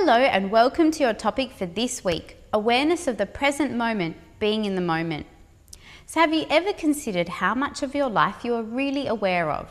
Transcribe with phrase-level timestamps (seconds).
[0.00, 4.64] Hello, and welcome to your topic for this week awareness of the present moment, being
[4.64, 5.26] in the moment.
[6.06, 9.68] So, have you ever considered how much of your life you are really aware of?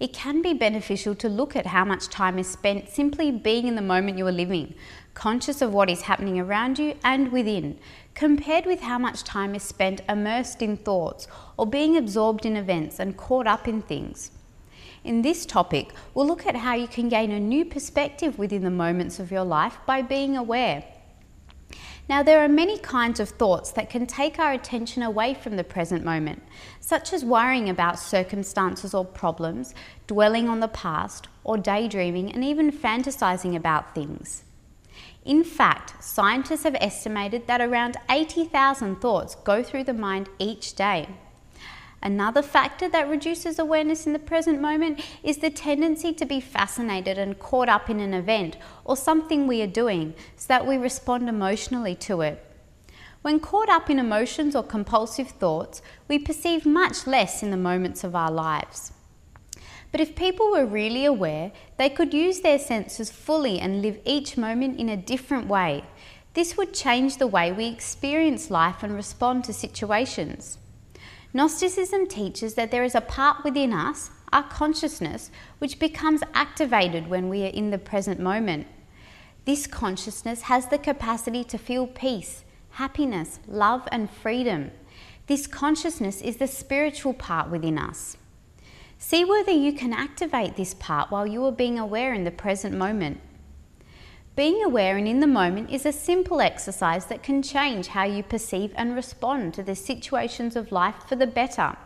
[0.00, 3.74] It can be beneficial to look at how much time is spent simply being in
[3.74, 4.72] the moment you are living,
[5.12, 7.78] conscious of what is happening around you and within,
[8.14, 12.98] compared with how much time is spent immersed in thoughts or being absorbed in events
[12.98, 14.30] and caught up in things.
[15.04, 18.70] In this topic, we'll look at how you can gain a new perspective within the
[18.70, 20.84] moments of your life by being aware.
[22.08, 25.62] Now, there are many kinds of thoughts that can take our attention away from the
[25.62, 26.42] present moment,
[26.80, 29.74] such as worrying about circumstances or problems,
[30.08, 34.42] dwelling on the past, or daydreaming and even fantasizing about things.
[35.24, 41.08] In fact, scientists have estimated that around 80,000 thoughts go through the mind each day.
[42.02, 47.18] Another factor that reduces awareness in the present moment is the tendency to be fascinated
[47.18, 51.28] and caught up in an event or something we are doing so that we respond
[51.28, 52.42] emotionally to it.
[53.22, 58.02] When caught up in emotions or compulsive thoughts, we perceive much less in the moments
[58.02, 58.92] of our lives.
[59.92, 64.38] But if people were really aware, they could use their senses fully and live each
[64.38, 65.84] moment in a different way.
[66.32, 70.56] This would change the way we experience life and respond to situations.
[71.32, 77.28] Gnosticism teaches that there is a part within us, our consciousness, which becomes activated when
[77.28, 78.66] we are in the present moment.
[79.44, 84.72] This consciousness has the capacity to feel peace, happiness, love, and freedom.
[85.28, 88.16] This consciousness is the spiritual part within us.
[88.98, 92.76] See whether you can activate this part while you are being aware in the present
[92.76, 93.20] moment.
[94.36, 98.22] Being aware and in the moment is a simple exercise that can change how you
[98.22, 101.76] perceive and respond to the situations of life for the better.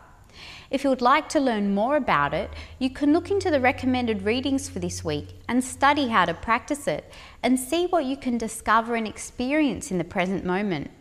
[0.69, 4.23] If you would like to learn more about it, you can look into the recommended
[4.23, 8.37] readings for this week and study how to practice it and see what you can
[8.37, 10.91] discover and experience in the present moment.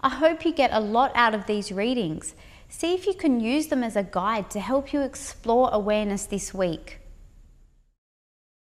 [0.00, 2.34] I hope you get a lot out of these readings.
[2.68, 6.54] See if you can use them as a guide to help you explore awareness this
[6.54, 7.01] week.